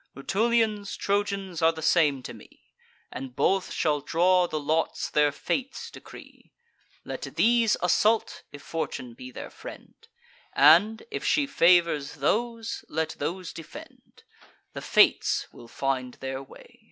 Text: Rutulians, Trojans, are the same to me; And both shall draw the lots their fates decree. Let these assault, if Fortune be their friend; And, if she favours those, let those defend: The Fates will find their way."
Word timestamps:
Rutulians, 0.15 0.97
Trojans, 0.97 1.61
are 1.61 1.71
the 1.71 1.83
same 1.83 2.23
to 2.23 2.33
me; 2.33 2.63
And 3.11 3.35
both 3.35 3.71
shall 3.71 4.01
draw 4.01 4.47
the 4.47 4.59
lots 4.59 5.11
their 5.11 5.31
fates 5.31 5.91
decree. 5.91 6.51
Let 7.05 7.21
these 7.35 7.77
assault, 7.83 8.41
if 8.51 8.63
Fortune 8.63 9.13
be 9.13 9.29
their 9.29 9.51
friend; 9.51 9.93
And, 10.53 11.03
if 11.11 11.23
she 11.23 11.45
favours 11.45 12.15
those, 12.15 12.83
let 12.89 13.09
those 13.19 13.53
defend: 13.53 14.23
The 14.73 14.81
Fates 14.81 15.45
will 15.53 15.67
find 15.67 16.15
their 16.15 16.41
way." 16.41 16.79